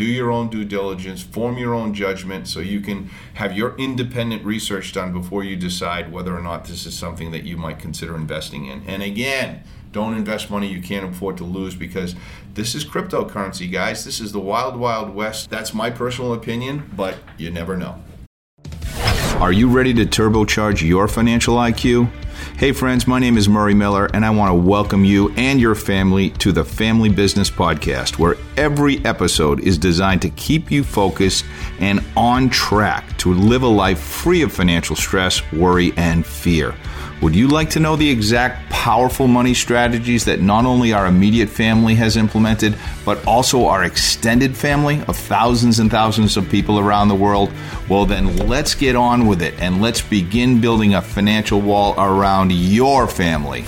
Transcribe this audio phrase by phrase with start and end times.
[0.00, 4.42] do your own due diligence, form your own judgment so you can have your independent
[4.42, 8.16] research done before you decide whether or not this is something that you might consider
[8.16, 8.82] investing in.
[8.86, 12.14] And again, don't invest money you can't afford to lose because
[12.54, 14.06] this is cryptocurrency, guys.
[14.06, 15.50] This is the wild, wild west.
[15.50, 18.02] That's my personal opinion, but you never know.
[19.34, 22.10] Are you ready to turbocharge your financial IQ?
[22.60, 25.74] Hey, friends, my name is Murray Miller, and I want to welcome you and your
[25.74, 31.46] family to the Family Business Podcast, where every episode is designed to keep you focused
[31.78, 36.74] and on track to live a life free of financial stress, worry, and fear.
[37.20, 41.50] Would you like to know the exact powerful money strategies that not only our immediate
[41.50, 47.08] family has implemented, but also our extended family of thousands and thousands of people around
[47.08, 47.52] the world?
[47.90, 52.52] Well, then let's get on with it and let's begin building a financial wall around
[52.52, 53.64] your family.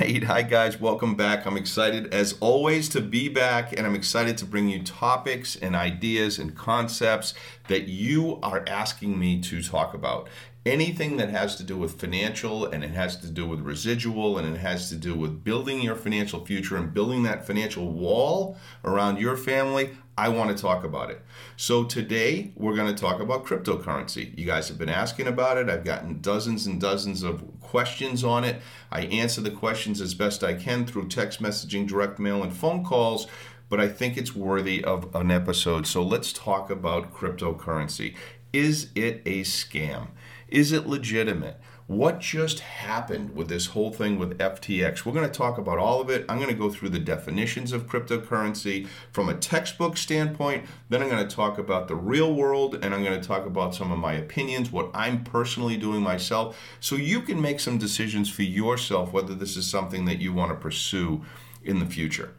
[0.00, 0.24] Right.
[0.24, 0.80] Hi, guys.
[0.80, 1.46] Welcome back.
[1.46, 5.76] I'm excited, as always, to be back, and I'm excited to bring you topics and
[5.76, 7.34] ideas and concepts
[7.68, 10.28] that you are asking me to talk about.
[10.66, 14.56] Anything that has to do with financial and it has to do with residual and
[14.56, 19.18] it has to do with building your financial future and building that financial wall around
[19.18, 21.20] your family, I want to talk about it.
[21.56, 24.36] So today we're going to talk about cryptocurrency.
[24.38, 25.68] You guys have been asking about it.
[25.68, 28.62] I've gotten dozens and dozens of questions on it.
[28.92, 32.84] I answer the questions as best I can through text messaging, direct mail, and phone
[32.84, 33.26] calls,
[33.68, 35.84] but I think it's worthy of an episode.
[35.84, 38.14] So let's talk about cryptocurrency.
[38.52, 40.10] Is it a scam?
[40.46, 41.60] Is it legitimate?
[41.86, 45.04] What just happened with this whole thing with FTX.
[45.04, 46.24] We're going to talk about all of it.
[46.30, 50.64] I'm going to go through the definitions of cryptocurrency from a textbook standpoint.
[50.88, 53.74] Then I'm going to talk about the real world and I'm going to talk about
[53.74, 58.30] some of my opinions, what I'm personally doing myself, so you can make some decisions
[58.30, 61.22] for yourself whether this is something that you want to pursue
[61.62, 62.32] in the future.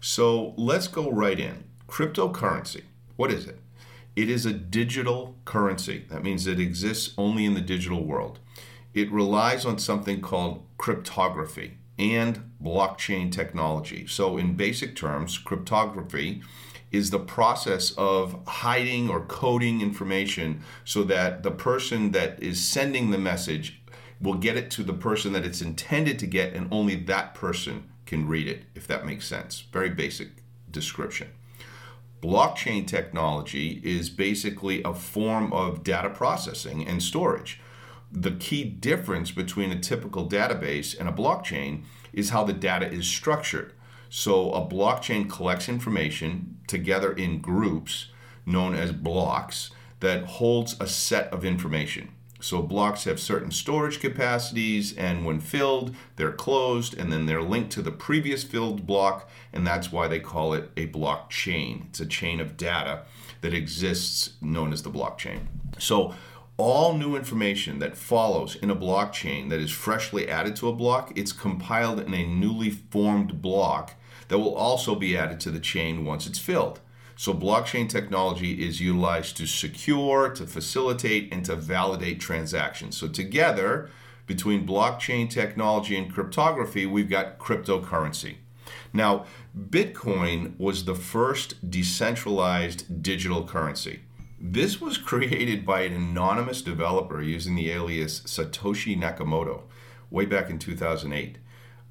[0.00, 1.64] So let's go right in.
[1.86, 2.84] Cryptocurrency.
[3.16, 3.60] What is it?
[4.14, 6.06] It is a digital currency.
[6.08, 8.38] That means it exists only in the digital world
[8.96, 14.06] it relies on something called cryptography and blockchain technology.
[14.06, 16.42] So, in basic terms, cryptography
[16.90, 23.10] is the process of hiding or coding information so that the person that is sending
[23.10, 23.82] the message
[24.18, 27.84] will get it to the person that it's intended to get, and only that person
[28.06, 29.64] can read it, if that makes sense.
[29.72, 30.28] Very basic
[30.70, 31.28] description.
[32.22, 37.60] Blockchain technology is basically a form of data processing and storage
[38.18, 41.82] the key difference between a typical database and a blockchain
[42.14, 43.74] is how the data is structured.
[44.08, 48.06] So, a blockchain collects information together in groups
[48.46, 52.08] known as blocks that holds a set of information.
[52.40, 57.72] So, blocks have certain storage capacities, and when filled, they're closed and then they're linked
[57.72, 61.88] to the previous filled block, and that's why they call it a blockchain.
[61.88, 63.02] It's a chain of data
[63.42, 65.40] that exists known as the blockchain.
[65.78, 66.14] So,
[66.58, 71.12] all new information that follows in a blockchain that is freshly added to a block,
[71.16, 73.94] it's compiled in a newly formed block
[74.28, 76.80] that will also be added to the chain once it's filled.
[77.18, 82.96] So, blockchain technology is utilized to secure, to facilitate, and to validate transactions.
[82.96, 83.90] So, together,
[84.26, 88.36] between blockchain technology and cryptography, we've got cryptocurrency.
[88.92, 89.24] Now,
[89.58, 94.00] Bitcoin was the first decentralized digital currency.
[94.38, 99.62] This was created by an anonymous developer using the alias Satoshi Nakamoto
[100.10, 101.38] way back in 2008.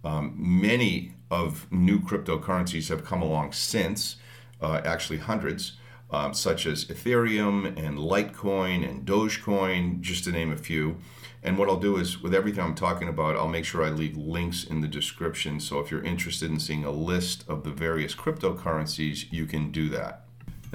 [0.03, 4.17] Um, many of new cryptocurrencies have come along since,
[4.61, 5.73] uh, actually hundreds,
[6.11, 10.97] um, such as Ethereum and Litecoin and Dogecoin, just to name a few.
[11.41, 14.17] And what I'll do is, with everything I'm talking about, I'll make sure I leave
[14.17, 15.59] links in the description.
[15.59, 19.89] So if you're interested in seeing a list of the various cryptocurrencies, you can do
[19.89, 20.24] that.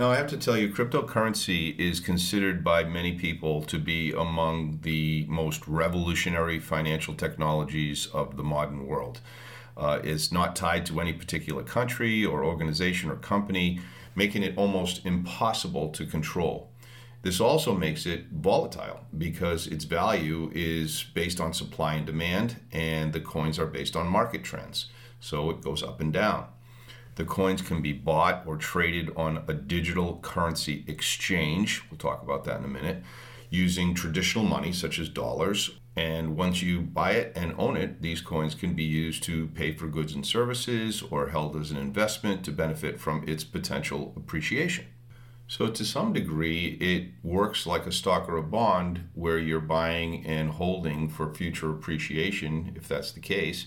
[0.00, 4.78] Now, I have to tell you, cryptocurrency is considered by many people to be among
[4.80, 9.20] the most revolutionary financial technologies of the modern world.
[9.76, 13.78] Uh, it's not tied to any particular country or organization or company,
[14.14, 16.70] making it almost impossible to control.
[17.20, 23.12] This also makes it volatile because its value is based on supply and demand, and
[23.12, 24.86] the coins are based on market trends.
[25.20, 26.46] So it goes up and down.
[27.20, 31.82] The coins can be bought or traded on a digital currency exchange.
[31.90, 33.02] We'll talk about that in a minute.
[33.50, 35.72] Using traditional money such as dollars.
[35.94, 39.74] And once you buy it and own it, these coins can be used to pay
[39.74, 44.86] for goods and services or held as an investment to benefit from its potential appreciation.
[45.46, 50.24] So, to some degree, it works like a stock or a bond where you're buying
[50.24, 53.66] and holding for future appreciation, if that's the case.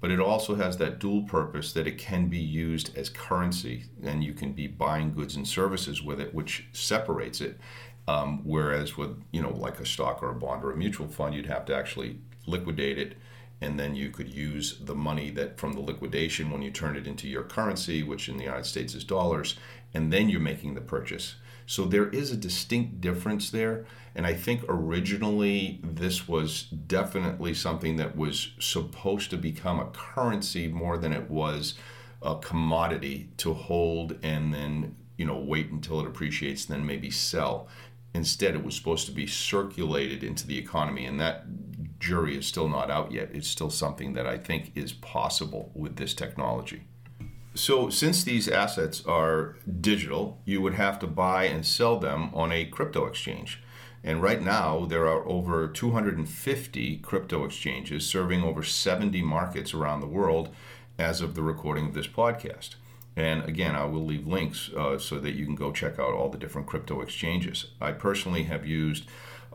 [0.00, 4.22] But it also has that dual purpose that it can be used as currency and
[4.22, 7.58] you can be buying goods and services with it, which separates it.
[8.06, 11.34] Um, whereas with, you know, like a stock or a bond or a mutual fund,
[11.34, 13.16] you'd have to actually liquidate it
[13.60, 17.06] and then you could use the money that from the liquidation when you turn it
[17.06, 19.56] into your currency, which in the United States is dollars,
[19.94, 21.36] and then you're making the purchase.
[21.66, 23.86] So there is a distinct difference there.
[24.14, 30.68] And I think originally this was definitely something that was supposed to become a currency
[30.68, 31.74] more than it was
[32.22, 37.68] a commodity to hold and then, you know, wait until it appreciates, then maybe sell.
[38.14, 41.04] Instead, it was supposed to be circulated into the economy.
[41.04, 41.44] And that
[41.98, 43.30] jury is still not out yet.
[43.34, 46.84] It's still something that I think is possible with this technology.
[47.56, 52.52] So, since these assets are digital, you would have to buy and sell them on
[52.52, 53.62] a crypto exchange.
[54.04, 60.06] And right now, there are over 250 crypto exchanges serving over 70 markets around the
[60.06, 60.50] world
[60.98, 62.74] as of the recording of this podcast.
[63.16, 66.28] And again, I will leave links uh, so that you can go check out all
[66.28, 67.68] the different crypto exchanges.
[67.80, 69.06] I personally have used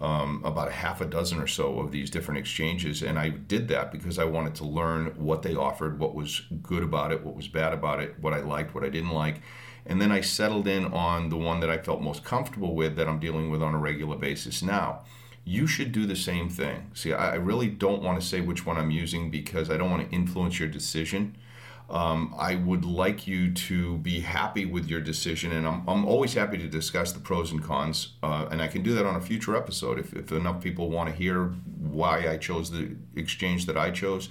[0.01, 3.03] um, about a half a dozen or so of these different exchanges.
[3.03, 6.81] And I did that because I wanted to learn what they offered, what was good
[6.81, 9.42] about it, what was bad about it, what I liked, what I didn't like.
[9.86, 13.07] And then I settled in on the one that I felt most comfortable with that
[13.07, 15.03] I'm dealing with on a regular basis now.
[15.44, 16.92] You should do the same thing.
[16.94, 20.07] See, I really don't want to say which one I'm using because I don't want
[20.07, 21.36] to influence your decision.
[21.92, 26.34] Um, I would like you to be happy with your decision, and I'm, I'm always
[26.34, 28.14] happy to discuss the pros and cons.
[28.24, 31.10] Uh, and I can do that on a future episode if, if enough people want
[31.10, 31.48] to hear
[31.80, 34.30] why I chose the exchange that I chose.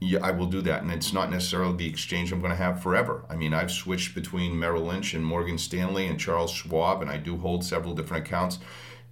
[0.00, 2.82] Yeah, I will do that, and it's not necessarily the exchange I'm going to have
[2.82, 3.24] forever.
[3.28, 7.18] I mean, I've switched between Merrill Lynch and Morgan Stanley and Charles Schwab, and I
[7.18, 8.60] do hold several different accounts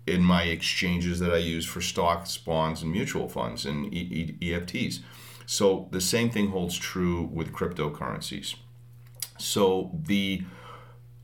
[0.06, 4.52] in my exchanges that I use for stocks, bonds, and mutual funds and e- e-
[4.52, 5.00] EFTs.
[5.46, 8.56] So the same thing holds true with cryptocurrencies.
[9.38, 10.43] So the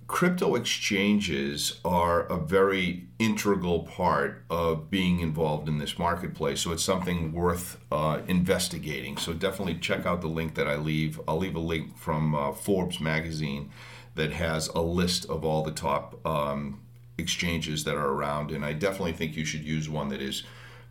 [0.07, 6.61] crypto exchanges are a very integral part of being involved in this marketplace.
[6.61, 9.17] So it's something worth uh, investigating.
[9.17, 11.21] So definitely check out the link that I leave.
[11.27, 13.71] I'll leave a link from uh, Forbes magazine
[14.15, 16.83] that has a list of all the top um,
[17.17, 18.51] exchanges that are around.
[18.51, 20.43] And I definitely think you should use one that is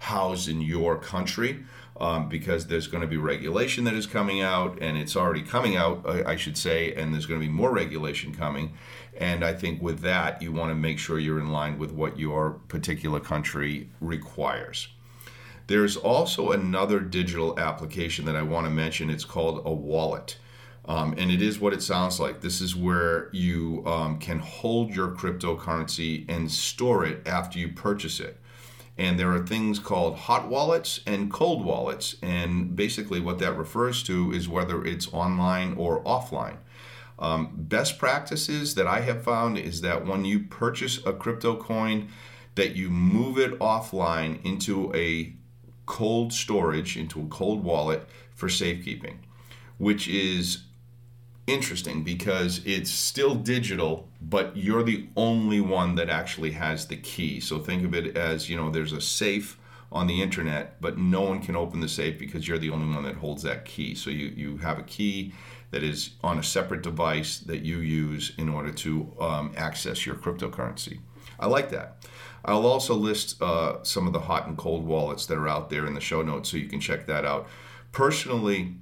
[0.01, 1.63] housed in your country
[2.00, 5.75] um, because there's going to be regulation that is coming out, and it's already coming
[5.75, 8.74] out, I, should say, and there's going to be more regulation coming.
[9.15, 12.18] And I think with that, you want to make sure you're in line with what
[12.18, 14.88] your particular country requires.
[15.68, 19.12] There's also another digital application that I want to mention.
[19.12, 20.38] It's called a wallet.
[20.86, 22.42] Um, and it is what it sounds like.
[22.42, 28.19] This is where you um, can hold your cryptocurrency and store it after you purchase
[28.19, 28.41] it.
[28.98, 32.16] And there are things called hot wallets and cold wallets.
[32.22, 36.58] And basically, what that refers to is whether it's online or offline.
[37.18, 42.10] Um, best practices that I have found is that when you purchase a crypto coin,
[42.56, 45.36] that you move it offline into a
[45.86, 49.20] cold storage, into a cold wallet for safekeeping,
[49.78, 50.64] which is
[51.48, 57.40] interesting because it's still digital, but you're the only one that actually has the key.
[57.40, 59.58] So think of it as, you know, there's a safe
[59.92, 63.04] on the internet, but no one can open the safe because you're the only one
[63.04, 63.94] that holds that key.
[63.95, 65.33] So you, you have a key
[65.71, 70.16] that is on a separate device that you use in order to um, access your
[70.16, 71.00] cryptocurrency.
[71.40, 72.06] I like that.
[72.44, 75.86] I'll also list uh, some of the hot and cold wallets that are out there
[75.86, 77.48] in the show notes so you can check that out.
[77.92, 78.76] Personally,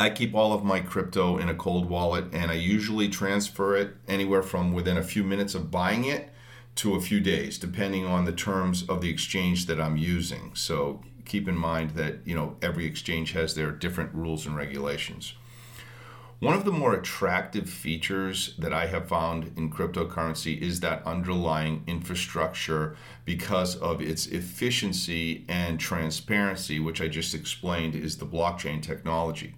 [0.00, 3.96] I keep all of my crypto in a cold wallet and I usually transfer it
[4.08, 6.30] anywhere from within a few minutes of buying it
[6.76, 10.52] to a few days, depending on the terms of the exchange that I'm using.
[10.54, 15.34] So keep in mind that you know every exchange has their different rules and regulations.
[16.38, 21.84] One of the more attractive features that I have found in cryptocurrency is that underlying
[21.86, 29.56] infrastructure because of its efficiency and transparency, which I just explained is the blockchain technology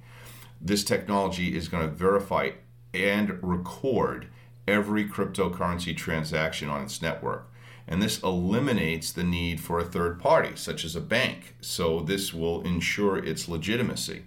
[0.63, 2.51] this technology is going to verify
[2.95, 4.29] and record
[4.69, 7.51] every cryptocurrency transaction on its network.
[7.89, 11.57] And this eliminates the need for a third party, such as a bank.
[11.61, 14.23] So, this will ensure its legitimacy.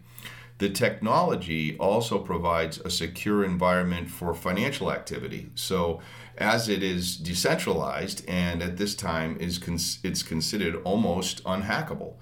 [0.58, 5.52] The technology also provides a secure environment for financial activity.
[5.56, 6.02] So,
[6.38, 12.16] as it is decentralized and at this time is cons- it's considered almost unhackable.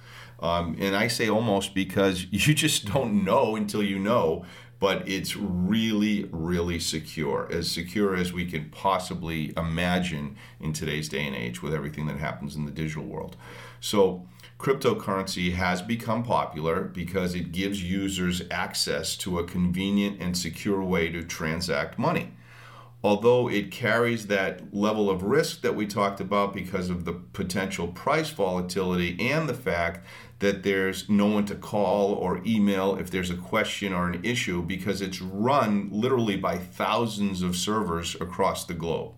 [0.43, 4.45] Um, and I say almost because you just don't know until you know.
[4.79, 11.25] but it's really, really secure, as secure as we can possibly imagine in today's day
[11.25, 13.37] and age with everything that happens in the digital world.
[13.79, 14.27] So,
[14.59, 21.09] cryptocurrency has become popular because it gives users access to a convenient and secure way
[21.11, 22.33] to transact money.
[23.03, 27.89] Although it carries that level of risk that we talked about because of the potential
[27.89, 30.05] price volatility and the fact
[30.43, 34.61] that there's no one to call or email if there's a question or an issue
[34.61, 39.13] because it's run literally by thousands of servers across the globe.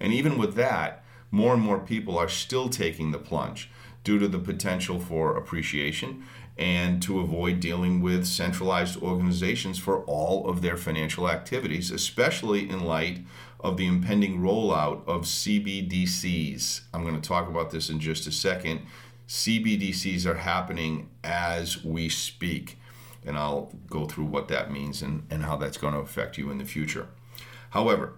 [0.00, 3.70] And even with that, more and more people are still taking the plunge
[4.02, 6.24] due to the potential for appreciation
[6.58, 12.80] and to avoid dealing with centralized organizations for all of their financial activities, especially in
[12.80, 13.20] light
[13.60, 16.80] of the impending rollout of CBDCs.
[16.92, 18.82] I'm going to talk about this in just a second.
[19.28, 22.78] CBDCs are happening as we speak.
[23.26, 26.50] And I'll go through what that means and, and how that's going to affect you
[26.50, 27.08] in the future.
[27.70, 28.14] However,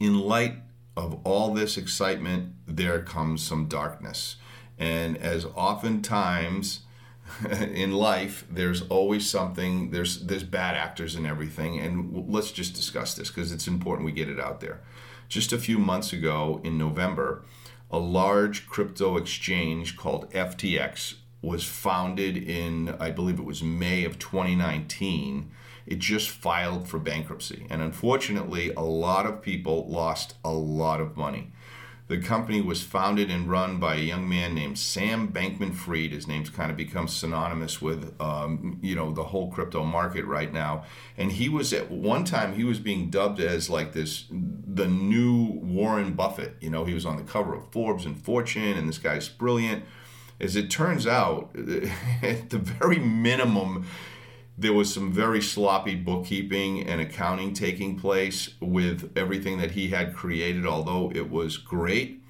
[0.00, 0.56] in light
[0.96, 4.36] of all this excitement, there comes some darkness.
[4.78, 6.80] And as oftentimes
[7.50, 11.78] in life, there's always something, there's there's bad actors in everything.
[11.78, 14.80] And let's just discuss this because it's important we get it out there.
[15.28, 17.44] Just a few months ago in November,
[17.90, 24.18] a large crypto exchange called FTX was founded in, I believe it was May of
[24.18, 25.50] 2019.
[25.86, 27.66] It just filed for bankruptcy.
[27.70, 31.52] And unfortunately, a lot of people lost a lot of money.
[32.08, 36.12] The company was founded and run by a young man named Sam Bankman Fried.
[36.12, 40.52] His name's kind of become synonymous with, um, you know, the whole crypto market right
[40.52, 40.84] now.
[41.16, 45.58] And he was at one time he was being dubbed as like this, the new
[45.60, 46.54] Warren Buffett.
[46.60, 49.84] You know, he was on the cover of Forbes and Fortune, and this guy's brilliant.
[50.38, 51.50] As it turns out,
[52.22, 53.86] at the very minimum,
[54.58, 60.14] there was some very sloppy bookkeeping and accounting taking place with everything that he had
[60.14, 62.22] created, although it was great.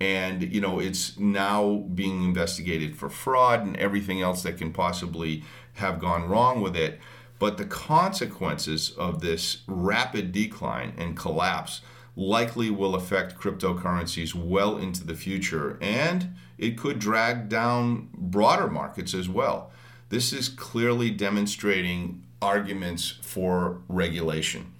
[0.00, 5.44] And, you know, it's now being investigated for fraud and everything else that can possibly
[5.74, 7.00] have gone wrong with it.
[7.38, 11.80] But the consequences of this rapid decline and collapse
[12.16, 19.14] likely will affect cryptocurrencies well into the future, and it could drag down broader markets
[19.14, 19.72] as well.
[20.08, 24.72] This is clearly demonstrating arguments for regulation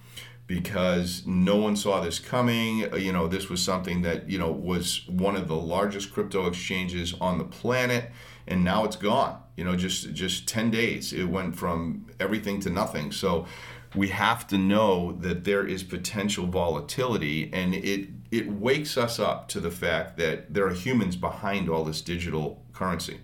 [0.47, 2.93] because no one saw this coming.
[2.93, 6.47] Uh, you know, this was something that, you know, was one of the largest crypto
[6.47, 8.11] exchanges on the planet
[8.47, 9.41] and now it's gone.
[9.57, 13.13] You know, just just 10 days it went from everything to nothing.
[13.13, 13.47] So
[13.95, 19.49] we have to know that there is potential volatility and it it wakes us up
[19.49, 23.21] to the fact that there are humans behind all this digital currency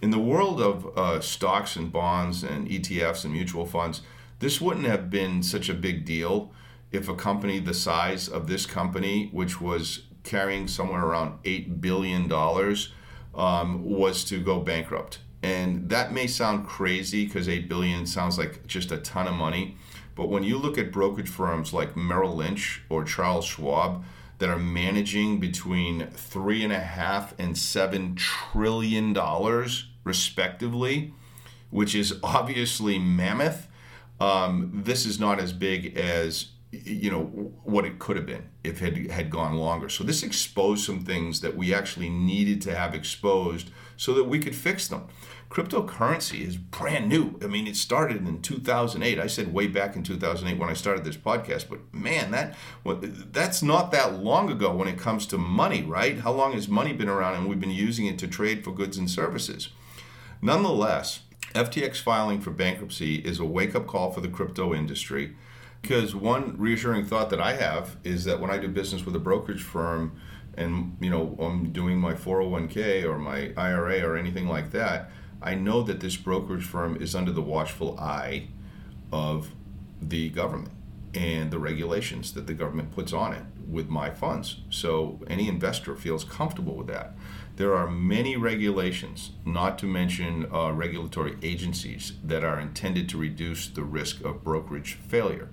[0.00, 4.02] in the world of uh, stocks and bonds and ETFs and mutual funds,
[4.38, 6.52] this wouldn't have been such a big deal
[6.92, 12.32] if a company the size of this company, which was carrying somewhere around $8 billion,
[13.34, 15.18] um, was to go bankrupt.
[15.42, 19.76] And that may sound crazy because 8 billion sounds like just a ton of money.
[20.14, 24.04] But when you look at brokerage firms like Merrill Lynch or Charles Schwab,
[24.38, 31.12] that are managing between three and a half and seven trillion dollars respectively,
[31.70, 33.68] which is obviously mammoth.
[34.20, 37.22] Um, this is not as big as you know
[37.64, 39.88] what it could have been if it had, had gone longer.
[39.88, 44.38] So this exposed some things that we actually needed to have exposed so that we
[44.38, 45.08] could fix them
[45.50, 47.38] cryptocurrency is brand new.
[47.42, 49.18] I mean, it started in 2008.
[49.18, 52.54] I said way back in 2008 when I started this podcast, but man, that
[53.32, 56.18] that's not that long ago when it comes to money, right?
[56.18, 58.98] How long has money been around and we've been using it to trade for goods
[58.98, 59.70] and services?
[60.42, 61.20] Nonetheless,
[61.54, 65.34] FTX filing for bankruptcy is a wake-up call for the crypto industry
[65.80, 69.20] because one reassuring thought that I have is that when I do business with a
[69.20, 70.20] brokerage firm
[70.56, 75.54] and you know I'm doing my 401k or my IRA or anything like that, I
[75.54, 78.48] know that this brokerage firm is under the watchful eye
[79.12, 79.50] of
[80.00, 80.72] the government
[81.14, 84.60] and the regulations that the government puts on it with my funds.
[84.70, 87.14] So any investor feels comfortable with that.
[87.56, 93.68] There are many regulations, not to mention uh, regulatory agencies, that are intended to reduce
[93.68, 95.48] the risk of brokerage failure.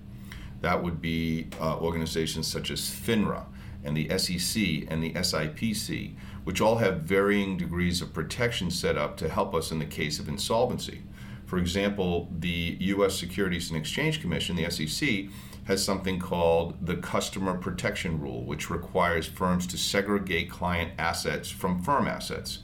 [0.60, 3.46] That would be uh, organizations such as FINRA
[3.84, 6.14] and the SEC and the SIPC,
[6.46, 10.20] which all have varying degrees of protection set up to help us in the case
[10.20, 11.02] of insolvency.
[11.44, 13.18] For example, the U.S.
[13.18, 15.24] Securities and Exchange Commission, the SEC,
[15.64, 21.82] has something called the Customer Protection Rule, which requires firms to segregate client assets from
[21.82, 22.60] firm assets.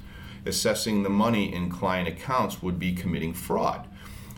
[0.46, 3.88] Assessing the money in client accounts would be committing fraud.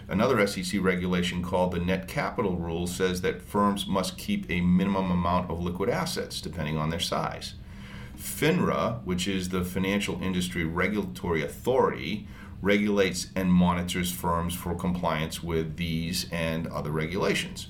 [0.08, 5.10] Another SEC regulation called the Net Capital Rule says that firms must keep a minimum
[5.10, 7.56] amount of liquid assets depending on their size.
[8.16, 12.26] FINRA, which is the Financial Industry Regulatory Authority,
[12.62, 17.68] regulates and monitors firms for compliance with these and other regulations.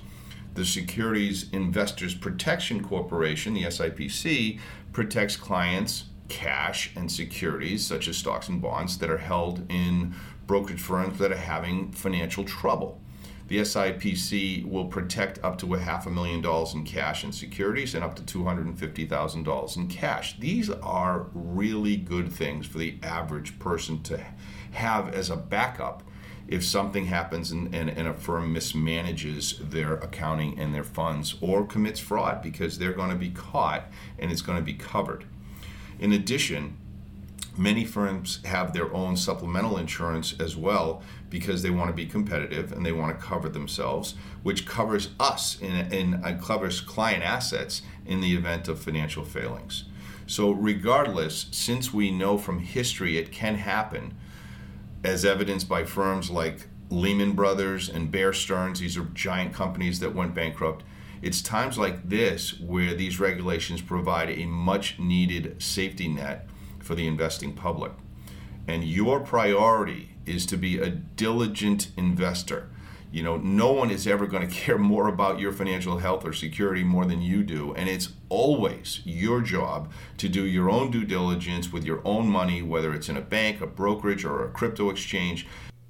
[0.54, 4.60] The Securities Investors Protection Corporation, the SIPC,
[4.92, 10.14] protects clients' cash and securities, such as stocks and bonds, that are held in
[10.46, 13.00] brokerage firms that are having financial trouble.
[13.46, 17.94] The SIPC will protect up to a half a million dollars in cash and securities
[17.94, 20.38] and up to $250,000 in cash.
[20.38, 24.24] These are really good things for the average person to
[24.72, 26.02] have as a backup
[26.48, 31.64] if something happens and, and, and, a firm mismanages their accounting and their funds or
[31.64, 33.86] commits fraud because they're going to be caught
[34.18, 35.24] and it's going to be covered.
[35.98, 36.76] In addition,
[37.56, 41.02] many firms have their own supplemental insurance as well
[41.34, 44.14] because they want to be competitive and they want to cover themselves,
[44.44, 49.82] which covers us and, uh, covers client assets in the event of financial failings.
[50.28, 54.14] So, regardless, since we know from history it can happen,
[55.02, 60.14] as evidenced by firms like Lehman Brothers and Bear Stearns, these are giant companies that
[60.14, 60.84] went bankrupt.
[61.20, 66.48] It's times like this where these regulations provide a much needed safety net
[66.78, 67.90] for the investing public.
[68.68, 72.68] And your priority is to be a diligent investor.
[73.14, 76.32] You know, no one is ever going to care more about your financial health or
[76.32, 77.72] security more than you do.
[77.74, 82.60] And it's always your job to do your own due diligence with your own money,
[82.60, 85.46] whether it's in a bank, a brokerage, or a crypto exchange.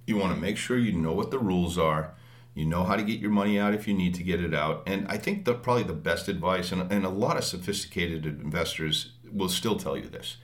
[0.06, 2.14] You want to make sure you know what the rules are.
[2.54, 4.82] You know how to get your money out if you need to get it out.
[4.86, 9.12] And I think that probably the best advice, and, and a lot of sophisticated investors
[9.32, 10.36] will still tell you this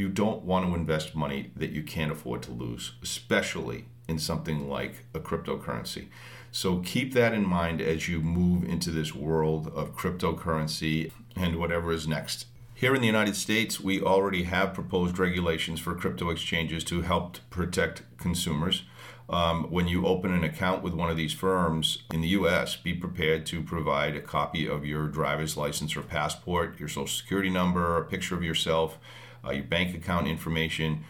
[0.00, 4.66] you don't want to invest money that you can't afford to lose, especially in something
[4.66, 6.08] like a cryptocurrency.
[6.50, 11.92] So keep that in mind as you move into this world of cryptocurrency and whatever
[11.92, 12.46] is next.
[12.74, 17.36] Here in the United States, we already have proposed regulations for crypto exchanges to help
[17.50, 18.84] protect consumers.
[19.28, 22.94] Um, when you open an account with one of these firms in the US, be
[22.94, 27.98] prepared to provide a copy of your driver's license or passport, your social security number,
[27.98, 28.98] a picture of yourself,
[29.44, 31.04] uh, your bank account information.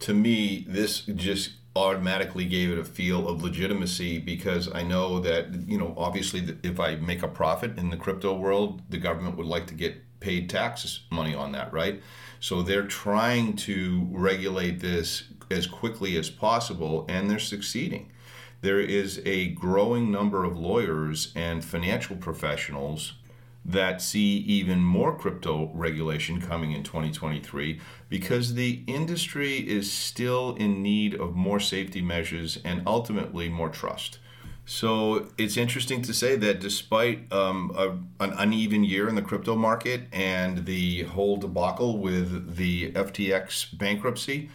[0.00, 5.54] To me, this just automatically gave it a feel of legitimacy because I know that,
[5.66, 9.46] you know, obviously if I make a profit in the crypto world, the government would
[9.46, 12.02] like to get paid taxes money on that, right?
[12.40, 18.10] So they're trying to regulate this as quickly as possible and they're succeeding.
[18.60, 23.14] There is a growing number of lawyers and financial professionals
[23.64, 30.82] that see even more crypto regulation coming in 2023 because the industry is still in
[30.82, 34.18] need of more safety measures and ultimately more trust.
[34.64, 39.56] So it's interesting to say that despite um, a, an uneven year in the crypto
[39.56, 44.50] market and the whole debacle with the FTX bankruptcy,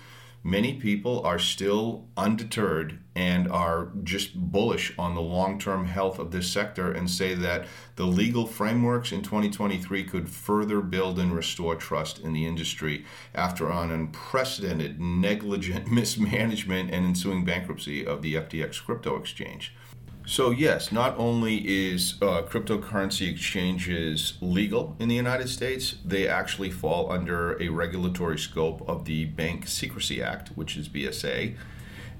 [0.47, 6.31] many people are still undeterred and are just bullish on the long term health of
[6.31, 7.65] this sector and say that
[7.97, 13.05] the legal frameworks in 2023 could further build and restore trust in the industry
[13.35, 19.73] after an unprecedented negligent mismanagement and ensuing bankruptcy of the FTX crypto exchange.
[20.29, 26.69] So, yes, not only is uh, cryptocurrency exchanges legal in the United States, they actually
[26.69, 31.55] fall under a regulatory scope of the Bank Secrecy Act, which is BSA.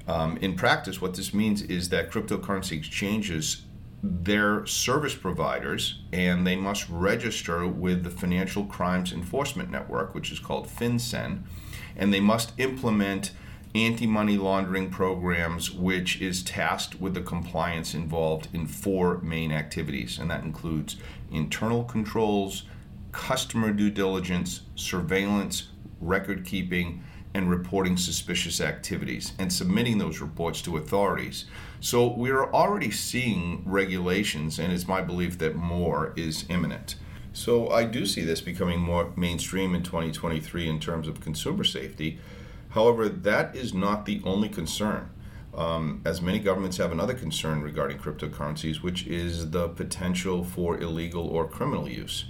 [0.08, 3.64] Um, in practice, what this means is that cryptocurrency exchanges
[4.02, 10.40] they're service providers and they must register with the Financial Crimes Enforcement Network, which is
[10.40, 11.42] called FinCEN,
[11.98, 13.32] and they must implement
[13.78, 20.18] anti money laundering programs, which is tasked with the compliance involved in four main activities,
[20.18, 20.98] and that includes
[21.32, 22.64] internal controls,
[23.12, 30.78] customer due diligence, surveillance, record keeping, and reporting suspicious activities and submitting those reports to
[30.78, 31.46] authorities.
[31.80, 36.96] So we're already seeing regulations, and it's my belief that more is imminent.
[37.34, 42.20] So I do see this becoming more mainstream in 2023 in terms of consumer safety.
[42.78, 45.10] However, that is not the only concern.
[45.56, 51.28] Um, as many governments have another concern regarding cryptocurrencies, which is the potential for illegal
[51.28, 52.26] or criminal use.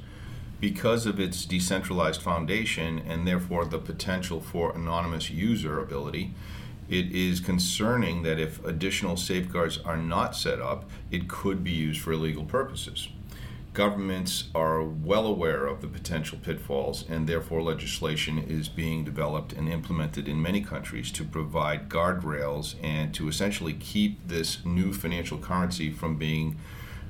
[0.61, 6.33] Because of its decentralized foundation and therefore the potential for anonymous user ability,
[6.87, 11.99] it is concerning that if additional safeguards are not set up, it could be used
[11.99, 13.09] for illegal purposes.
[13.77, 19.69] Governments are well aware of the potential pitfalls, and therefore legislation is being developed and
[19.69, 25.91] implemented in many countries to provide guardrails and to essentially keep this new financial currency
[25.91, 26.57] from being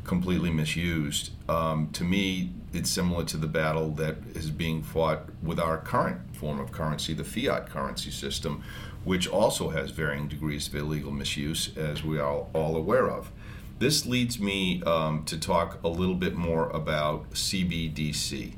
[0.04, 1.32] completely misused.
[1.48, 6.36] Um, to me, it's similar to the battle that is being fought with our current
[6.36, 8.62] form of currency, the fiat currency system,
[9.06, 13.32] which also has varying degrees of illegal misuse, as we are all aware of.
[13.80, 18.54] This leads me um, to talk a little bit more about CBDC.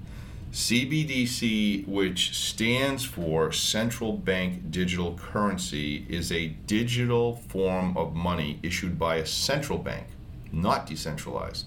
[0.54, 8.98] CBDC, which stands for Central Bank Digital Currency, is a digital form of money issued
[8.98, 10.08] by a central bank,
[10.54, 11.66] not decentralized.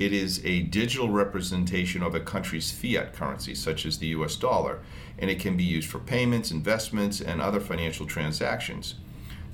[0.00, 4.80] It is a digital representation of a country's fiat currency, such as the US dollar,
[5.18, 8.96] and it can be used for payments, investments, and other financial transactions.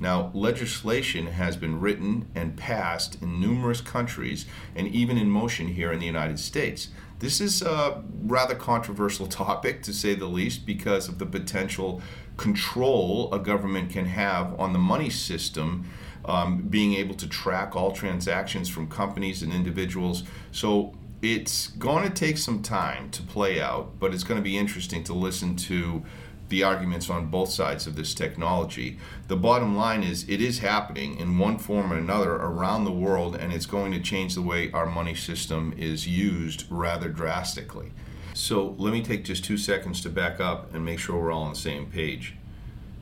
[0.01, 5.93] Now, legislation has been written and passed in numerous countries and even in motion here
[5.93, 6.89] in the United States.
[7.19, 12.01] This is a rather controversial topic, to say the least, because of the potential
[12.37, 15.91] control a government can have on the money system,
[16.25, 20.23] um, being able to track all transactions from companies and individuals.
[20.53, 24.57] So it's going to take some time to play out, but it's going to be
[24.57, 26.05] interesting to listen to
[26.49, 28.99] the arguments on both sides of this technology.
[29.29, 33.37] The bottom line is it is happening in one form or another around the world,
[33.37, 37.93] and it's going to change the way our money system is used rather drastically.
[38.35, 41.43] So let me take just two seconds to back up and make sure we're all
[41.43, 42.35] on the same page.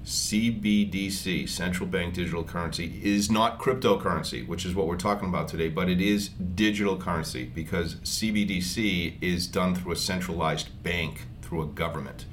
[0.05, 5.69] CBDC, central bank digital currency, is not cryptocurrency, which is what we're talking about today,
[5.69, 11.67] but it is digital currency because CBDC is done through a centralized bank, through a
[11.67, 12.25] government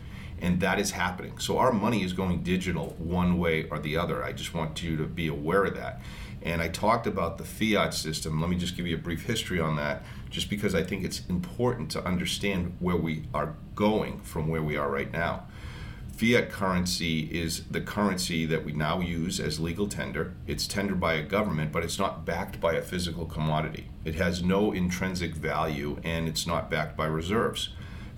[0.43, 1.39] and that is happening.
[1.39, 4.23] So our money is going digital one way or the other.
[4.23, 6.01] I just want you to be aware of that.
[6.41, 8.41] And I talked about the fiat system.
[8.41, 11.21] Let me just give you a brief history on that, just because I think it's
[11.29, 15.45] important to understand where we are going from where we are right now.
[16.17, 20.33] Fiat currency is the currency that we now use as legal tender.
[20.45, 23.87] It's tendered by a government, but it's not backed by a physical commodity.
[24.03, 27.69] It has no intrinsic value and it's not backed by reserves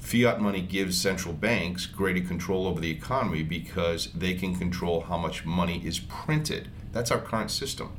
[0.06, 5.18] fiat money gives central banks greater control over the economy because they can control how
[5.18, 6.70] much money is printed.
[6.92, 7.92] That's our current system.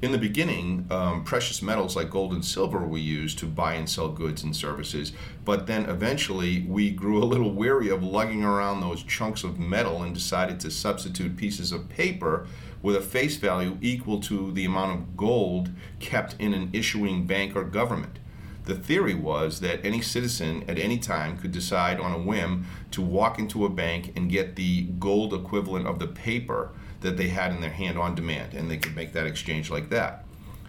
[0.00, 3.88] In the beginning, um, precious metals like gold and silver were used to buy and
[3.88, 5.12] sell goods and services,
[5.44, 10.02] but then eventually we grew a little weary of lugging around those chunks of metal
[10.02, 12.46] and decided to substitute pieces of paper
[12.80, 15.68] with a face value equal to the amount of gold
[16.00, 18.18] kept in an issuing bank or government.
[18.64, 23.02] The theory was that any citizen at any time could decide on a whim to
[23.02, 27.52] walk into a bank and get the gold equivalent of the paper that they had
[27.52, 30.24] in their hand on demand, and they could make that exchange like that.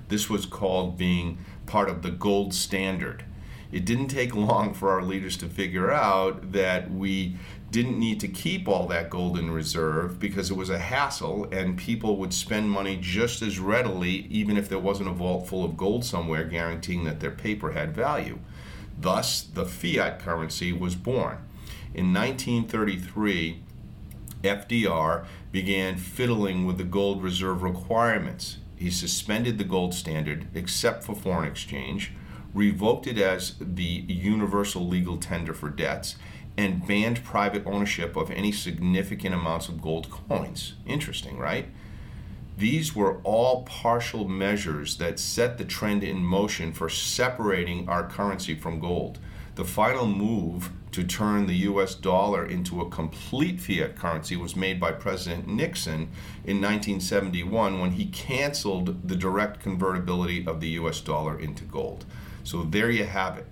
[0.09, 3.23] This was called being part of the gold standard.
[3.75, 7.35] It didn't take long for our leaders to figure out that we
[7.71, 11.77] didn't need to keep all that gold in reserve because it was a hassle and
[11.77, 15.75] people would spend money just as readily even if there wasn't a vault full of
[15.75, 18.39] gold somewhere guaranteeing that their paper had value.
[18.97, 21.39] Thus, the fiat currency was born.
[21.93, 23.59] In 1933,
[24.41, 28.59] FDR began fiddling with the gold reserve requirements.
[28.77, 32.13] He suspended the gold standard except for foreign exchange,
[32.55, 36.15] revoked it as the universal legal tender for debts,
[36.57, 40.75] and banned private ownership of any significant amounts of gold coins.
[40.87, 41.67] Interesting, right?
[42.57, 48.55] These were all partial measures that set the trend in motion for separating our currency
[48.55, 49.19] from gold.
[49.55, 54.79] The final move to turn the US dollar into a complete fiat currency was made
[54.79, 56.09] by President Nixon
[56.45, 62.05] in 1971 when he canceled the direct convertibility of the US dollar into gold.
[62.45, 63.47] So there you have it.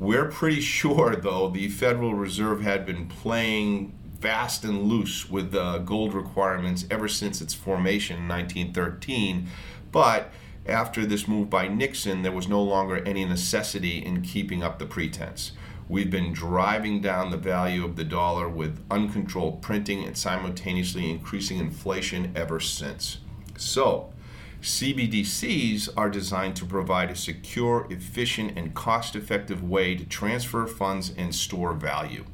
[0.00, 5.78] We're pretty sure, though, the Federal Reserve had been playing fast and loose with the
[5.78, 9.46] gold requirements ever since its formation in 1913.
[9.92, 10.32] But
[10.66, 14.86] after this move by Nixon, there was no longer any necessity in keeping up the
[14.86, 15.52] pretense.
[15.90, 21.58] We've been driving down the value of the dollar with uncontrolled printing and simultaneously increasing
[21.58, 23.18] inflation ever since.
[23.58, 24.13] So,
[24.64, 31.12] CBDCs are designed to provide a secure, efficient, and cost effective way to transfer funds
[31.18, 32.24] and store value.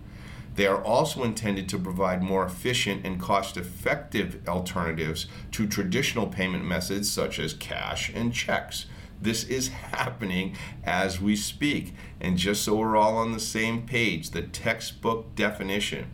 [0.54, 6.64] They are also intended to provide more efficient and cost effective alternatives to traditional payment
[6.64, 8.86] methods such as cash and checks.
[9.20, 11.94] This is happening as we speak.
[12.20, 16.12] And just so we're all on the same page, the textbook definition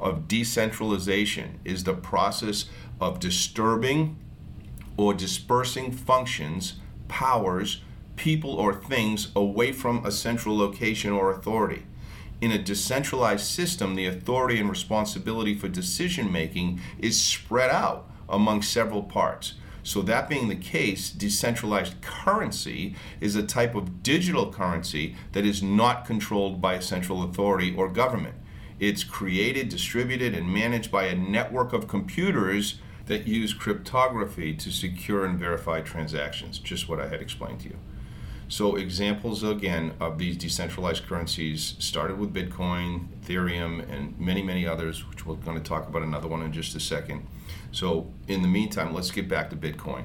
[0.00, 2.64] of decentralization is the process
[3.00, 4.16] of disturbing
[5.02, 6.74] or dispersing functions,
[7.08, 7.82] powers,
[8.16, 11.82] people, or things away from a central location or authority.
[12.40, 18.62] In a decentralized system, the authority and responsibility for decision making is spread out among
[18.62, 19.54] several parts.
[19.84, 25.62] So, that being the case, decentralized currency is a type of digital currency that is
[25.62, 28.36] not controlled by a central authority or government.
[28.78, 32.78] It's created, distributed, and managed by a network of computers
[33.12, 37.76] that use cryptography to secure and verify transactions, just what I had explained to you.
[38.48, 45.06] So, examples again of these decentralized currencies started with Bitcoin, Ethereum, and many, many others,
[45.08, 47.26] which we're going to talk about another one in just a second.
[47.70, 50.04] So, in the meantime, let's get back to Bitcoin.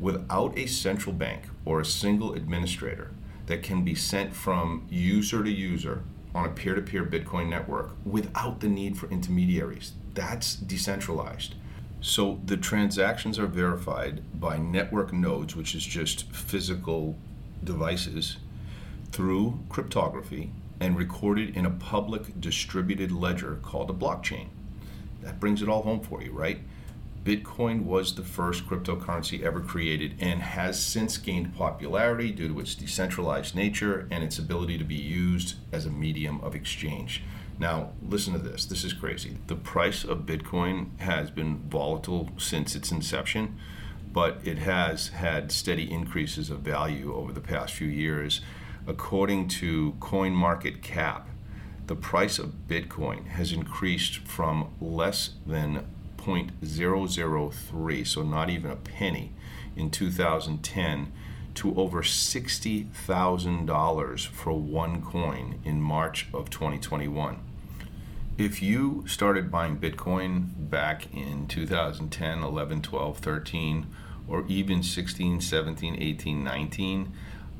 [0.00, 3.10] Without a central bank or a single administrator
[3.44, 6.02] that can be sent from user to user
[6.34, 11.54] on a peer to peer Bitcoin network without the need for intermediaries, that's decentralized.
[12.02, 17.16] So the transactions are verified by network nodes, which is just physical
[17.62, 18.38] devices,
[19.12, 24.48] through cryptography and recorded in a public distributed ledger called a blockchain.
[25.22, 26.58] That brings it all home for you, right?
[27.24, 32.74] Bitcoin was the first cryptocurrency ever created and has since gained popularity due to its
[32.74, 37.22] decentralized nature and its ability to be used as a medium of exchange.
[37.58, 38.64] Now, listen to this.
[38.64, 39.36] This is crazy.
[39.46, 43.58] The price of Bitcoin has been volatile since its inception,
[44.12, 48.40] but it has had steady increases of value over the past few years.
[48.86, 51.22] According to CoinMarketCap,
[51.86, 55.86] the price of Bitcoin has increased from less than
[56.16, 59.32] 0.003, so not even a penny,
[59.76, 61.12] in 2010
[61.54, 67.38] to over $60,000 for one coin in March of 2021.
[68.38, 73.86] If you started buying Bitcoin back in 2010, 11, 12, 13,
[74.26, 77.12] or even 16, 17, 18, 19,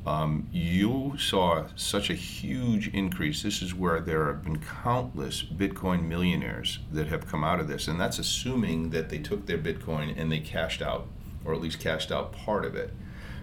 [0.05, 3.43] um, you saw such a huge increase.
[3.43, 7.87] This is where there have been countless Bitcoin millionaires that have come out of this,
[7.87, 11.07] and that's assuming that they took their Bitcoin and they cashed out,
[11.45, 12.93] or at least cashed out part of it.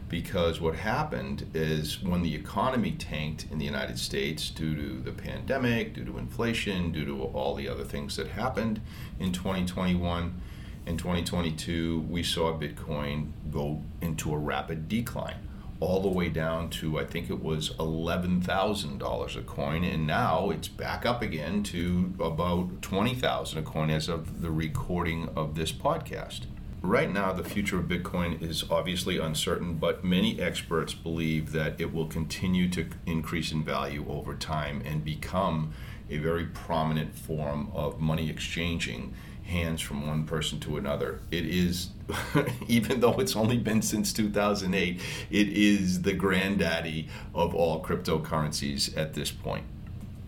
[0.10, 5.12] Because what happened is when the economy tanked in the United States due to the
[5.12, 8.82] pandemic, due to inflation, due to all the other things that happened
[9.20, 10.42] in 2021
[10.88, 15.48] and 2022, we saw Bitcoin go into a rapid decline
[15.80, 20.06] all the way down to I think it was eleven thousand dollars a coin, and
[20.06, 25.30] now it's back up again to about twenty thousand a coin as of the recording
[25.36, 26.42] of this podcast.
[26.82, 31.94] Right now, the future of Bitcoin is obviously uncertain, but many experts believe that it
[31.94, 35.74] will continue to increase in value over time and become
[36.10, 39.14] a very prominent form of money exchanging
[39.44, 41.20] hands from one person to another.
[41.32, 41.90] It is,
[42.68, 49.16] even though it's only been since 2008, it is the granddaddy of all cryptocurrencies at
[49.16, 49.66] this point.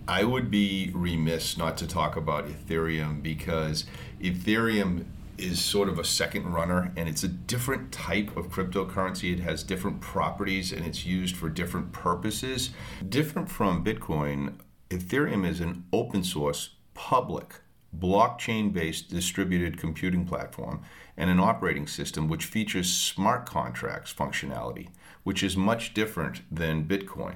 [0.06, 3.86] I would be remiss not to talk about Ethereum because
[4.20, 5.06] Ethereum
[5.42, 9.34] is sort of a second runner and it's a different type of cryptocurrency.
[9.34, 12.70] It has different properties and it's used for different purposes.
[13.08, 14.56] Different from Bitcoin,
[14.90, 17.56] Ethereum is an open source, public
[17.98, 20.82] blockchain based distributed computing platform,
[21.18, 24.90] and an operating system which features smart contracts functionality,
[25.24, 27.36] which is much different than Bitcoin.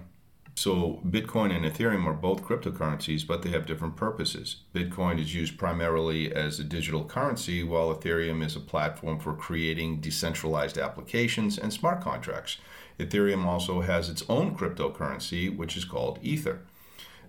[0.58, 4.58] So, Bitcoin and Ethereum are both cryptocurrencies, but they have different purposes.
[4.74, 10.00] Bitcoin is used primarily as a digital currency, while Ethereum is a platform for creating
[10.00, 12.58] decentralized applications and smart contracts.
[12.98, 16.62] Ethereum also has its own cryptocurrency, which is called Ether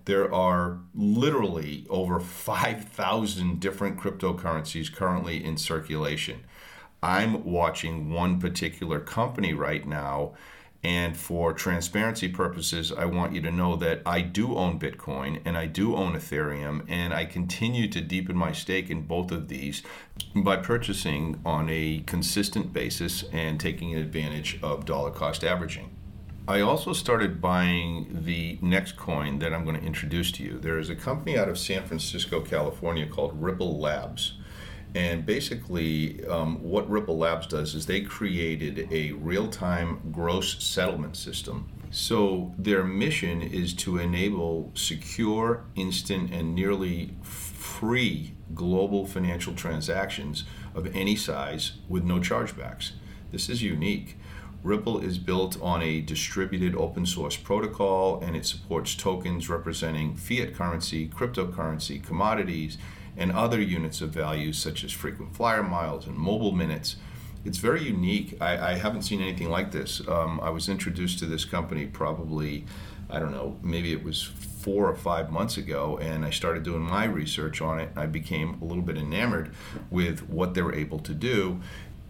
[0.07, 6.45] there are literally over 5,000 different cryptocurrencies currently in circulation.
[7.03, 10.31] I'm watching one particular company right now.
[10.87, 15.57] And for transparency purposes, I want you to know that I do own Bitcoin and
[15.57, 19.83] I do own Ethereum, and I continue to deepen my stake in both of these
[20.33, 25.93] by purchasing on a consistent basis and taking advantage of dollar cost averaging.
[26.47, 30.57] I also started buying the next coin that I'm going to introduce to you.
[30.57, 34.35] There is a company out of San Francisco, California called Ripple Labs.
[34.95, 41.15] And basically, um, what Ripple Labs does is they created a real time gross settlement
[41.17, 41.69] system.
[41.91, 50.93] So, their mission is to enable secure, instant, and nearly free global financial transactions of
[50.95, 52.91] any size with no chargebacks.
[53.31, 54.17] This is unique.
[54.63, 60.55] Ripple is built on a distributed open source protocol and it supports tokens representing fiat
[60.55, 62.77] currency, cryptocurrency, commodities,
[63.17, 66.95] and other units of value such as frequent flyer miles and mobile minutes.
[67.43, 68.37] it's very unique.
[68.41, 70.05] I, I haven't seen anything like this.
[70.07, 72.65] Um, I was introduced to this company probably,
[73.09, 76.81] I don't know, maybe it was four or five months ago, and I started doing
[76.81, 77.89] my research on it.
[77.95, 79.53] I became a little bit enamored
[79.89, 81.61] with what they were able to do.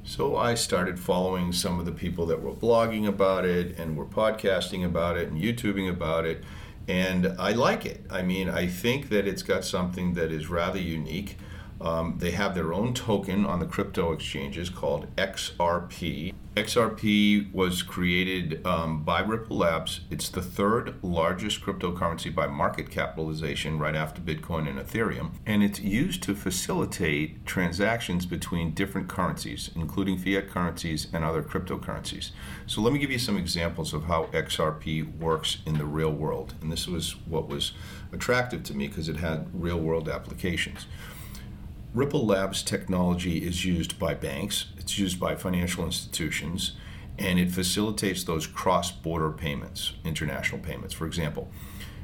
[0.03, 4.05] So I started following some of the people that were blogging about it and were
[4.05, 6.43] podcasting about it and YouTubing about it.
[6.87, 8.05] And I like it.
[8.09, 11.37] I mean, I think that it's got something that is rather unique.
[11.79, 16.33] Um, they have their own token on the crypto exchanges called XRP.
[16.57, 20.01] XRP was created um, by Ripple Labs.
[20.09, 25.33] It's the third largest cryptocurrency by market capitalization, right after Bitcoin and Ethereum.
[25.45, 32.31] And it's used to facilitate transactions between different currencies, including fiat currencies and other cryptocurrencies.
[32.65, 36.55] So, let me give you some examples of how XRP works in the real world.
[36.59, 37.73] And this was what was
[38.11, 40.87] attractive to me because it had real world applications.
[41.97, 46.73] Ripple Labs technology is used by banks, it's used by financial institutions,
[47.17, 50.93] and it facilitates those cross border payments, international payments.
[50.93, 51.49] For example,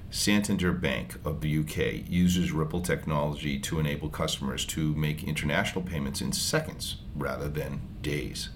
[0.10, 6.22] Santander Bank of the UK uses Ripple technology to enable customers to make international payments
[6.22, 8.50] in seconds rather than days.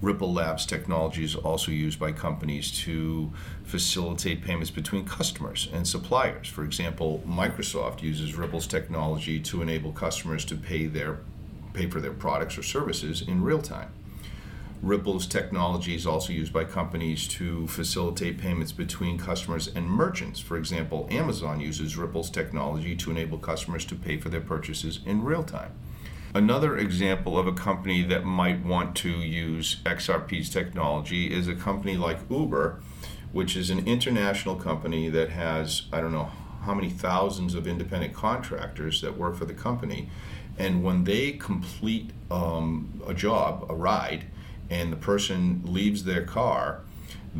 [0.00, 3.32] Ripple Labs technology is also used by companies to
[3.64, 6.46] facilitate payments between customers and suppliers.
[6.46, 11.18] For example, Microsoft uses Ripple's technology to enable customers to pay their
[11.74, 13.90] pay for their products or services in real time.
[14.82, 20.38] Ripple's technology is also used by companies to facilitate payments between customers and merchants.
[20.38, 25.24] For example, Amazon uses Ripple's technology to enable customers to pay for their purchases in
[25.24, 25.72] real time.
[26.34, 31.96] Another example of a company that might want to use XRP's technology is a company
[31.96, 32.80] like Uber,
[33.32, 36.30] which is an international company that has, I don't know
[36.62, 40.10] how many thousands of independent contractors that work for the company.
[40.58, 44.26] And when they complete um, a job, a ride,
[44.68, 46.82] and the person leaves their car,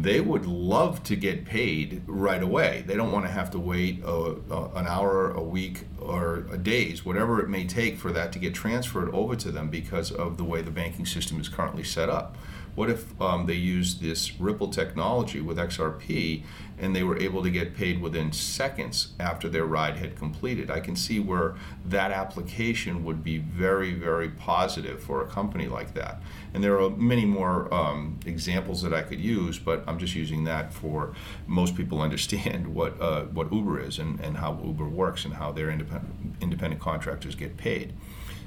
[0.02, 2.84] they would love to get paid right away.
[2.86, 6.58] They don't want to have to wait a, a, an hour, a week, or a
[6.58, 10.36] days, whatever it may take for that to get transferred over to them because of
[10.36, 12.36] the way the banking system is currently set up.
[12.78, 16.44] What if um, they used this Ripple technology with XRP
[16.78, 20.70] and they were able to get paid within seconds after their ride had completed?
[20.70, 25.94] I can see where that application would be very, very positive for a company like
[25.94, 26.22] that.
[26.54, 30.44] And there are many more um, examples that I could use, but I'm just using
[30.44, 31.14] that for
[31.48, 35.50] most people understand what uh, what Uber is and, and how Uber works and how
[35.50, 37.92] their independent independent contractors get paid.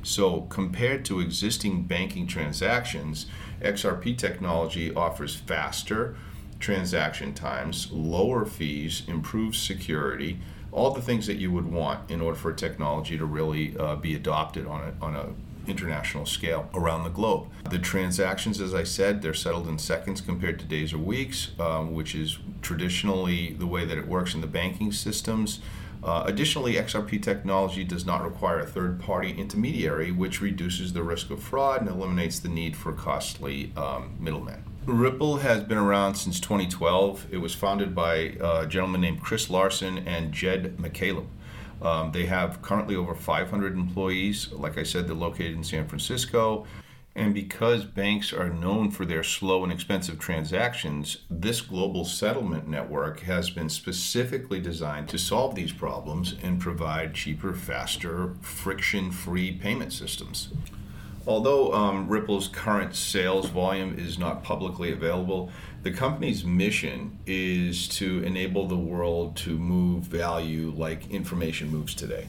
[0.03, 3.27] So, compared to existing banking transactions,
[3.61, 6.15] XRP technology offers faster
[6.59, 10.39] transaction times, lower fees, improved security,
[10.71, 14.15] all the things that you would want in order for technology to really uh, be
[14.15, 15.29] adopted on a, on a
[15.67, 17.47] international scale around the globe.
[17.69, 21.93] The transactions, as I said, they're settled in seconds compared to days or weeks, um,
[21.93, 25.59] which is traditionally the way that it works in the banking systems.
[26.03, 31.29] Uh, additionally, XRP technology does not require a third party intermediary, which reduces the risk
[31.29, 34.63] of fraud and eliminates the need for costly um, middlemen.
[34.85, 37.27] Ripple has been around since 2012.
[37.31, 41.27] It was founded by a gentleman named Chris Larsen and Jed McCaleb.
[41.83, 44.51] Um, they have currently over 500 employees.
[44.51, 46.65] Like I said, they're located in San Francisco.
[47.13, 53.21] And because banks are known for their slow and expensive transactions, this global settlement network
[53.21, 59.91] has been specifically designed to solve these problems and provide cheaper, faster, friction free payment
[59.91, 60.49] systems.
[61.27, 65.51] Although um, Ripple's current sales volume is not publicly available,
[65.83, 72.27] the company's mission is to enable the world to move value like information moves today.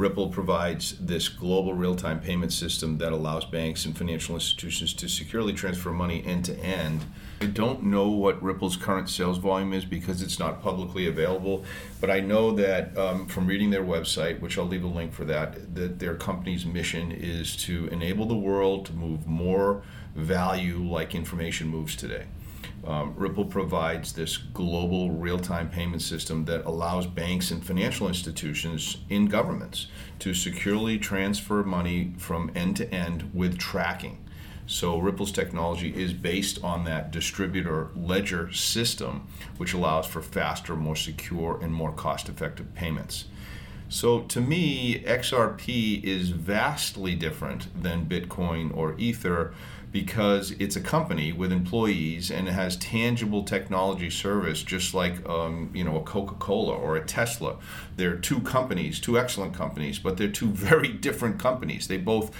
[0.00, 5.08] Ripple provides this global real time payment system that allows banks and financial institutions to
[5.08, 7.04] securely transfer money end to end.
[7.42, 11.66] I don't know what Ripple's current sales volume is because it's not publicly available,
[12.00, 15.26] but I know that um, from reading their website, which I'll leave a link for
[15.26, 19.82] that, that their company's mission is to enable the world to move more
[20.14, 22.24] value like information moves today.
[22.86, 28.98] Um, Ripple provides this global real time payment system that allows banks and financial institutions
[29.10, 29.86] in governments
[30.20, 34.18] to securely transfer money from end to end with tracking.
[34.66, 40.94] So, Ripple's technology is based on that distributor ledger system, which allows for faster, more
[40.94, 43.24] secure, and more cost effective payments.
[43.88, 49.52] So, to me, XRP is vastly different than Bitcoin or Ether
[49.92, 55.70] because it's a company with employees and it has tangible technology service just like um,
[55.74, 57.56] you know a coca-cola or a tesla
[57.96, 62.32] they're two companies two excellent companies but they're two very different companies they both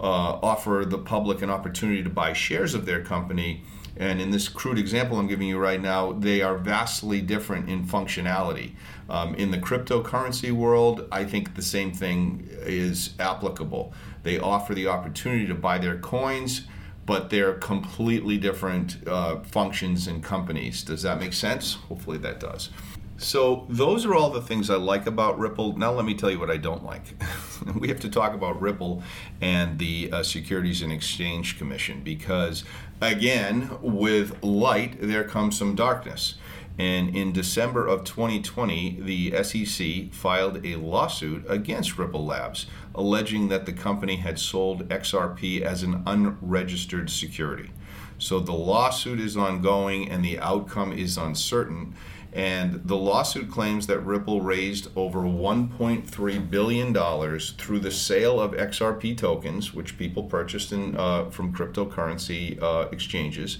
[0.00, 3.62] uh, offer the public an opportunity to buy shares of their company.
[3.96, 7.86] And in this crude example I'm giving you right now, they are vastly different in
[7.86, 8.72] functionality.
[9.08, 13.92] Um, in the cryptocurrency world, I think the same thing is applicable.
[14.24, 16.66] They offer the opportunity to buy their coins,
[17.06, 20.82] but they're completely different uh, functions and companies.
[20.82, 21.74] Does that make sense?
[21.88, 22.70] Hopefully that does.
[23.16, 25.78] So, those are all the things I like about Ripple.
[25.78, 27.14] Now, let me tell you what I don't like.
[27.76, 29.04] we have to talk about Ripple
[29.40, 32.64] and the uh, Securities and Exchange Commission because,
[33.00, 36.34] again, with light, there comes some darkness.
[36.76, 43.66] And in December of 2020, the SEC filed a lawsuit against Ripple Labs, alleging that
[43.66, 47.70] the company had sold XRP as an unregistered security.
[48.18, 51.94] So the lawsuit is ongoing and the outcome is uncertain.
[52.32, 59.16] And the lawsuit claims that Ripple raised over $1.3 billion through the sale of XRP
[59.16, 63.58] tokens, which people purchased in, uh, from cryptocurrency uh, exchanges,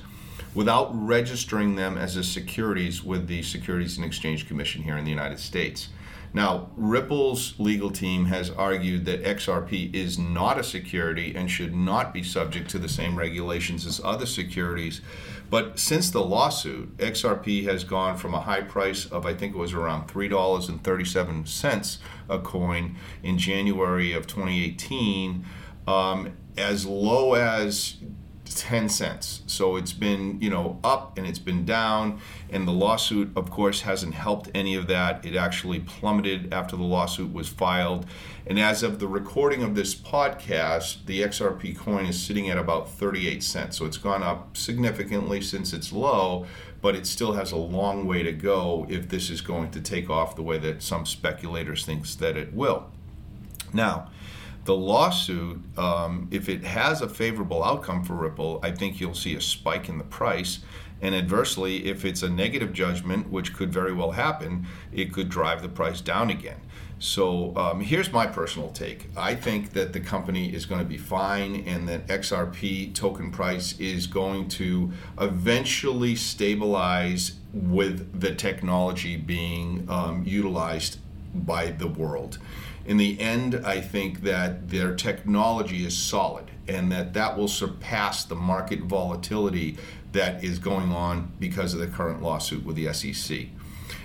[0.54, 5.10] without registering them as a securities with the Securities and Exchange Commission here in the
[5.10, 5.88] United States.
[6.34, 12.12] Now, Ripple's legal team has argued that XRP is not a security and should not
[12.12, 15.00] be subject to the same regulations as other securities.
[15.48, 19.58] But since the lawsuit, XRP has gone from a high price of, I think it
[19.58, 25.46] was around $3.37 a coin in January of 2018,
[25.86, 27.98] um, as low as
[28.44, 29.42] 10 cents.
[29.46, 32.20] So it's been, you know, up and it's been down.
[32.50, 35.24] And the lawsuit, of course, hasn't helped any of that.
[35.24, 38.06] It actually plummeted after the lawsuit was filed.
[38.46, 42.90] And as of the recording of this podcast, the XRP coin is sitting at about
[42.90, 43.78] 38 cents.
[43.78, 46.46] So it's gone up significantly since it's low,
[46.82, 50.10] but it still has a long way to go if this is going to take
[50.10, 52.90] off the way that some speculators thinks that it will.
[53.72, 54.10] Now,
[54.64, 59.34] the lawsuit, um, if it has a favorable outcome for Ripple, I think you'll see
[59.34, 60.60] a spike in the price.
[61.02, 65.60] And adversely, if it's a negative judgment, which could very well happen, it could drive
[65.60, 66.60] the price down again.
[66.98, 69.10] So um, here's my personal take.
[69.16, 73.78] I think that the company is going to be fine and that XRP token price
[73.78, 80.98] is going to eventually stabilize with the technology being um, utilized
[81.34, 82.38] by the world
[82.86, 88.24] in the end, I think that their technology is solid and that that will surpass
[88.24, 89.78] the market volatility
[90.12, 93.48] that is going on because of the current lawsuit with the SEC.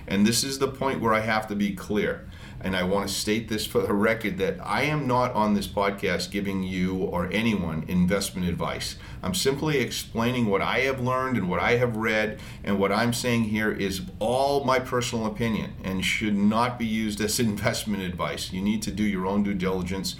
[0.08, 2.28] And this is the point where I have to be clear
[2.62, 5.68] and I want to state this for the record that I am not on this
[5.68, 8.98] podcast giving you or anyone investment advice.
[9.22, 13.14] I'm simply explaining what I have learned and what I have read, and what I'm
[13.14, 18.52] saying here is all my personal opinion and should not be used as investment advice.
[18.52, 20.16] You need to do your own due diligence.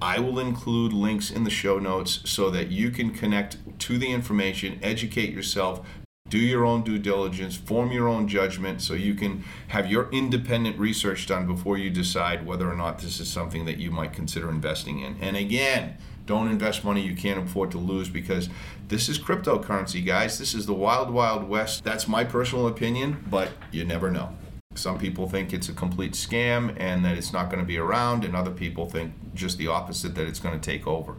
[0.00, 4.10] I will include links in the show notes so that you can connect to the
[4.10, 5.86] information, educate yourself,
[6.28, 10.78] do your own due diligence, form your own judgment so you can have your independent
[10.78, 14.48] research done before you decide whether or not this is something that you might consider
[14.48, 15.16] investing in.
[15.20, 18.48] And again, don't invest money you can't afford to lose because
[18.88, 20.38] this is cryptocurrency, guys.
[20.38, 21.84] This is the wild, wild west.
[21.84, 24.36] That's my personal opinion, but you never know.
[24.74, 28.24] Some people think it's a complete scam and that it's not going to be around,
[28.24, 31.16] and other people think just the opposite that it's going to take over.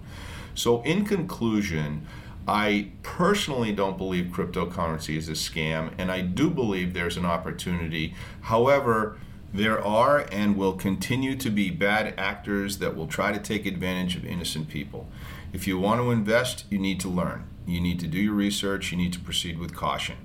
[0.56, 2.08] So, in conclusion,
[2.48, 8.16] I personally don't believe cryptocurrency is a scam, and I do believe there's an opportunity.
[8.42, 9.18] However,
[9.54, 14.16] there are and will continue to be bad actors that will try to take advantage
[14.16, 15.08] of innocent people.
[15.54, 17.48] If you want to invest, you need to learn.
[17.68, 18.92] You need to do your research.
[18.92, 20.18] You need to proceed with caution.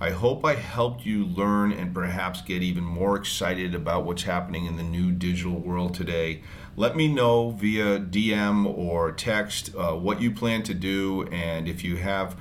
[0.00, 4.66] I hope I helped you learn and perhaps get even more excited about what's happening
[4.66, 6.42] in the new digital world today.
[6.76, 11.82] Let me know via DM or text uh, what you plan to do, and if
[11.82, 12.36] you have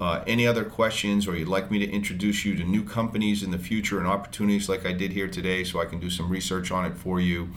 [0.00, 3.50] uh, any other questions or you'd like me to introduce you to new companies in
[3.50, 6.70] the future and opportunities like I did here today, so I can do some research
[6.70, 7.50] on it for you.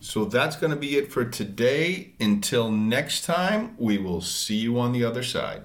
[0.00, 2.12] So that's going to be it for today.
[2.20, 5.62] Until next time, we will see you on the other side.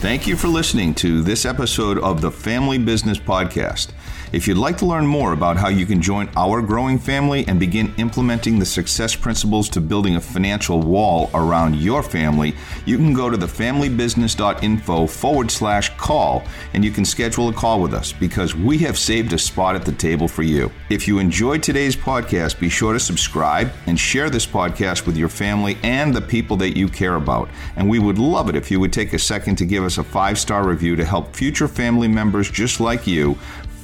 [0.00, 3.88] Thank you for listening to this episode of the Family Business Podcast.
[4.30, 7.58] If you'd like to learn more about how you can join our growing family and
[7.58, 12.54] begin implementing the success principles to building a financial wall around your family,
[12.84, 16.42] you can go to thefamilybusiness.info forward slash call
[16.74, 19.86] and you can schedule a call with us because we have saved a spot at
[19.86, 20.70] the table for you.
[20.90, 25.30] If you enjoyed today's podcast, be sure to subscribe and share this podcast with your
[25.30, 27.48] family and the people that you care about.
[27.76, 30.04] And we would love it if you would take a second to give us a
[30.04, 33.38] five star review to help future family members just like you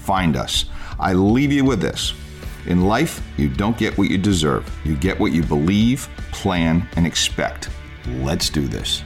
[0.04, 0.66] find us.
[0.98, 2.14] I leave you with this.
[2.66, 4.64] In life, you don't get what you deserve.
[4.84, 7.70] You get what you believe, plan, and expect.
[8.06, 9.02] Let's do this.